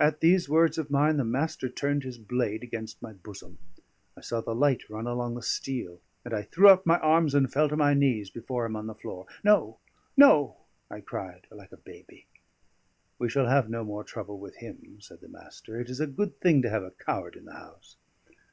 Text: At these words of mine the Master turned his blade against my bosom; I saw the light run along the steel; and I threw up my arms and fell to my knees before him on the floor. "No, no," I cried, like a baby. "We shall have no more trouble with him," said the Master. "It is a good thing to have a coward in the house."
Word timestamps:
At 0.00 0.18
these 0.18 0.48
words 0.48 0.78
of 0.78 0.90
mine 0.90 1.16
the 1.16 1.24
Master 1.24 1.68
turned 1.68 2.02
his 2.02 2.18
blade 2.18 2.64
against 2.64 3.00
my 3.00 3.12
bosom; 3.12 3.58
I 4.16 4.20
saw 4.20 4.40
the 4.40 4.52
light 4.52 4.90
run 4.90 5.06
along 5.06 5.36
the 5.36 5.42
steel; 5.44 6.00
and 6.24 6.34
I 6.34 6.42
threw 6.42 6.68
up 6.68 6.84
my 6.86 6.98
arms 6.98 7.36
and 7.36 7.52
fell 7.52 7.68
to 7.68 7.76
my 7.76 7.94
knees 7.94 8.30
before 8.30 8.66
him 8.66 8.74
on 8.74 8.88
the 8.88 8.96
floor. 8.96 9.26
"No, 9.44 9.78
no," 10.16 10.56
I 10.90 11.00
cried, 11.00 11.46
like 11.52 11.70
a 11.70 11.76
baby. 11.76 12.26
"We 13.20 13.28
shall 13.28 13.46
have 13.46 13.70
no 13.70 13.84
more 13.84 14.02
trouble 14.02 14.40
with 14.40 14.56
him," 14.56 14.98
said 15.00 15.20
the 15.20 15.28
Master. 15.28 15.78
"It 15.80 15.88
is 15.88 16.00
a 16.00 16.08
good 16.08 16.40
thing 16.40 16.62
to 16.62 16.68
have 16.70 16.82
a 16.82 16.90
coward 16.90 17.36
in 17.36 17.44
the 17.44 17.54
house." 17.54 17.96